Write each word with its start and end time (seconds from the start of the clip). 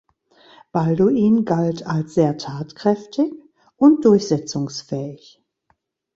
Balduin 0.71 1.45
galt 1.45 1.85
als 1.85 2.15
sehr 2.15 2.35
tatkräftig 2.39 3.33
und 3.75 4.03
durchsetzungsfähig. 4.03 5.43